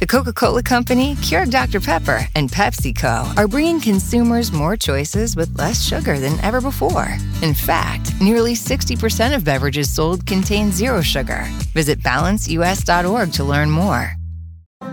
[0.00, 1.78] The Coca Cola Company, Keurig Dr.
[1.78, 7.18] Pepper, and PepsiCo are bringing consumers more choices with less sugar than ever before.
[7.42, 11.44] In fact, nearly 60% of beverages sold contain zero sugar.
[11.74, 14.16] Visit balanceus.org to learn more.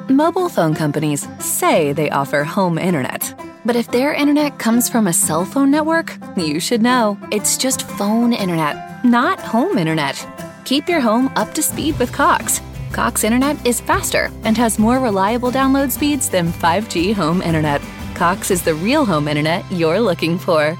[0.10, 3.34] Mobile phone companies say they offer home internet.
[3.64, 7.88] But if their internet comes from a cell phone network, you should know it's just
[7.88, 10.22] phone internet, not home internet.
[10.66, 12.60] Keep your home up to speed with Cox.
[12.92, 17.82] Cox Internet is faster and has more reliable download speeds than 5G home internet.
[18.16, 20.76] Cox is the real home internet you're looking for.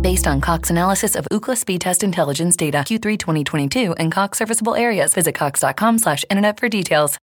[0.00, 4.74] Based on Cox analysis of Ookla speed test intelligence data Q3 2022 and Cox serviceable
[4.74, 7.18] areas, visit cox.com/internet for details.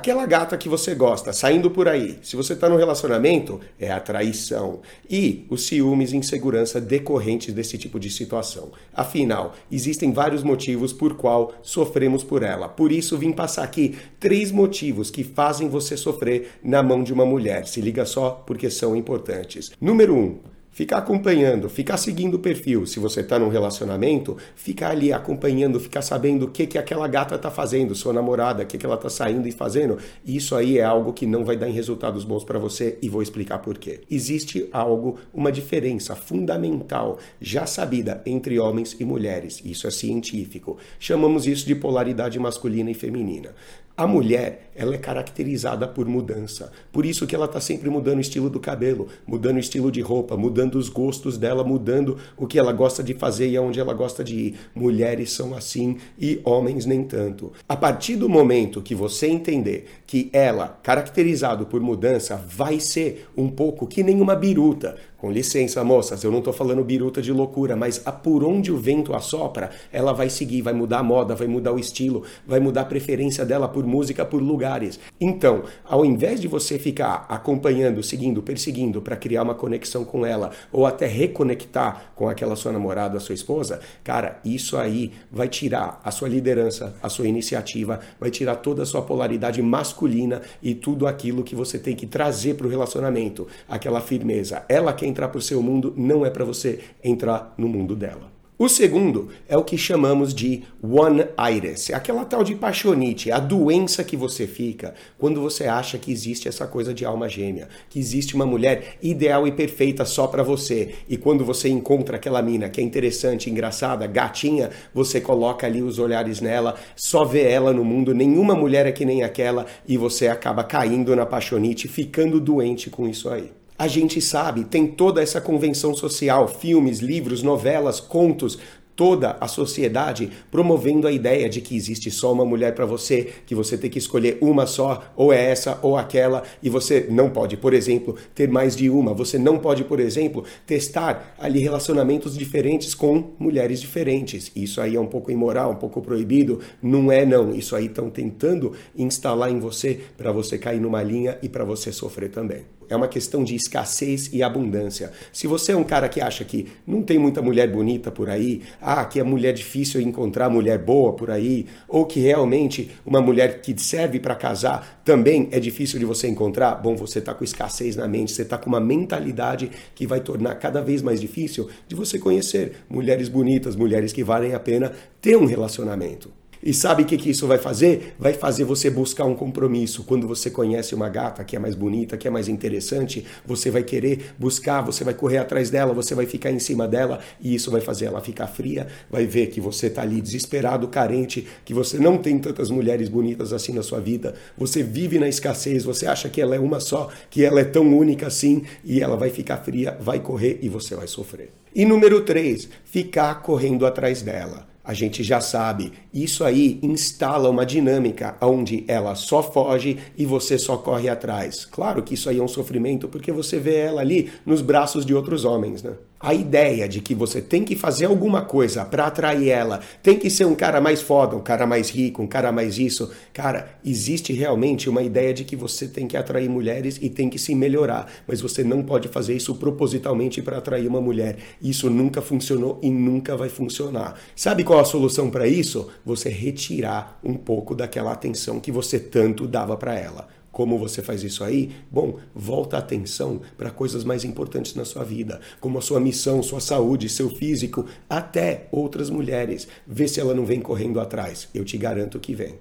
[0.00, 4.00] Aquela gata que você gosta, saindo por aí, se você está no relacionamento, é a
[4.00, 4.80] traição.
[5.10, 8.72] E os ciúmes e insegurança decorrentes desse tipo de situação.
[8.94, 12.66] Afinal, existem vários motivos por qual sofremos por ela.
[12.66, 17.26] Por isso, vim passar aqui três motivos que fazem você sofrer na mão de uma
[17.26, 17.66] mulher.
[17.66, 19.70] Se liga só, porque são importantes.
[19.78, 20.38] Número um,
[20.72, 22.86] Ficar acompanhando, ficar seguindo o perfil.
[22.86, 27.34] Se você está num relacionamento, ficar ali acompanhando, ficar sabendo o que, que aquela gata
[27.34, 29.98] está fazendo, sua namorada, o que, que ela está saindo e fazendo.
[30.24, 33.20] Isso aí é algo que não vai dar em resultados bons para você e vou
[33.20, 34.02] explicar por quê.
[34.08, 39.60] Existe algo, uma diferença fundamental, já sabida entre homens e mulheres.
[39.64, 40.78] Isso é científico.
[41.00, 43.54] Chamamos isso de polaridade masculina e feminina.
[44.00, 46.72] A mulher, ela é caracterizada por mudança.
[46.90, 50.00] Por isso que ela está sempre mudando o estilo do cabelo, mudando o estilo de
[50.00, 53.94] roupa, mudando os gostos dela, mudando o que ela gosta de fazer e aonde ela
[53.94, 54.54] gosta de ir.
[54.74, 57.52] Mulheres são assim e homens nem tanto.
[57.68, 63.48] A partir do momento que você entender que ela, caracterizado por mudança, vai ser um
[63.48, 67.76] pouco que nem uma biruta, com licença, moças, eu não estou falando biruta de loucura,
[67.76, 71.46] mas a por onde o vento assopra, ela vai seguir, vai mudar a moda, vai
[71.46, 74.98] mudar o estilo, vai mudar a preferência dela por música, por lugares.
[75.20, 80.49] Então, ao invés de você ficar acompanhando, seguindo, perseguindo para criar uma conexão com ela
[80.72, 86.00] ou até reconectar com aquela sua namorada, a sua esposa, cara, isso aí vai tirar
[86.04, 91.06] a sua liderança, a sua iniciativa, vai tirar toda a sua polaridade masculina e tudo
[91.06, 94.64] aquilo que você tem que trazer para o relacionamento, aquela firmeza.
[94.68, 98.39] Ela quem entrar para o seu mundo, não é para você entrar no mundo dela.
[98.62, 103.38] O segundo é o que chamamos de one iris, é aquela tal de paixonite, a
[103.38, 107.98] doença que você fica quando você acha que existe essa coisa de alma gêmea, que
[107.98, 110.90] existe uma mulher ideal e perfeita só para você.
[111.08, 115.98] E quando você encontra aquela mina que é interessante, engraçada, gatinha, você coloca ali os
[115.98, 120.28] olhares nela, só vê ela no mundo, nenhuma mulher é que nem aquela e você
[120.28, 123.50] acaba caindo na paixonite, ficando doente com isso aí.
[123.80, 128.58] A gente sabe, tem toda essa convenção social, filmes, livros, novelas, contos,
[128.94, 133.54] toda a sociedade promovendo a ideia de que existe só uma mulher para você, que
[133.54, 137.56] você tem que escolher uma só, ou é essa ou aquela, e você não pode,
[137.56, 139.14] por exemplo, ter mais de uma.
[139.14, 144.52] Você não pode, por exemplo, testar ali relacionamentos diferentes com mulheres diferentes.
[144.54, 146.60] Isso aí é um pouco imoral, um pouco proibido.
[146.82, 147.54] Não é não.
[147.54, 151.90] Isso aí estão tentando instalar em você para você cair numa linha e para você
[151.90, 155.12] sofrer também é uma questão de escassez e abundância.
[155.32, 158.62] Se você é um cara que acha que não tem muita mulher bonita por aí,
[158.82, 163.62] ah, que é mulher difícil encontrar mulher boa por aí, ou que realmente uma mulher
[163.62, 167.94] que serve para casar também é difícil de você encontrar, bom, você está com escassez
[167.94, 171.94] na mente, você está com uma mentalidade que vai tornar cada vez mais difícil de
[171.94, 176.30] você conhecer mulheres bonitas, mulheres que valem a pena ter um relacionamento.
[176.62, 178.14] E sabe o que, que isso vai fazer?
[178.18, 180.04] Vai fazer você buscar um compromisso.
[180.04, 183.82] Quando você conhece uma gata que é mais bonita, que é mais interessante, você vai
[183.82, 187.70] querer buscar, você vai correr atrás dela, você vai ficar em cima dela e isso
[187.70, 191.98] vai fazer ela ficar fria, vai ver que você está ali desesperado, carente, que você
[191.98, 196.28] não tem tantas mulheres bonitas assim na sua vida, você vive na escassez, você acha
[196.28, 199.58] que ela é uma só, que ela é tão única assim e ela vai ficar
[199.58, 201.50] fria, vai correr e você vai sofrer.
[201.74, 204.69] E número 3, ficar correndo atrás dela.
[204.82, 210.58] A gente já sabe, isso aí instala uma dinâmica onde ela só foge e você
[210.58, 211.64] só corre atrás.
[211.64, 215.14] Claro que isso aí é um sofrimento porque você vê ela ali nos braços de
[215.14, 215.94] outros homens, né?
[216.22, 220.28] A ideia de que você tem que fazer alguma coisa para atrair ela, tem que
[220.28, 223.10] ser um cara mais foda, um cara mais rico, um cara mais isso.
[223.32, 227.38] Cara, existe realmente uma ideia de que você tem que atrair mulheres e tem que
[227.38, 231.38] se melhorar, mas você não pode fazer isso propositalmente para atrair uma mulher.
[231.58, 234.20] Isso nunca funcionou e nunca vai funcionar.
[234.36, 235.88] Sabe qual a solução para isso?
[236.04, 240.28] Você retirar um pouco daquela atenção que você tanto dava para ela.
[240.52, 241.70] Como você faz isso aí?
[241.90, 246.42] Bom, volta a atenção para coisas mais importantes na sua vida, como a sua missão,
[246.42, 249.68] sua saúde, seu físico, até outras mulheres.
[249.86, 251.48] Vê se ela não vem correndo atrás.
[251.54, 252.58] Eu te garanto que vem.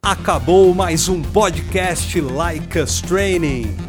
[0.01, 3.88] Acabou mais um podcast Like Us Training.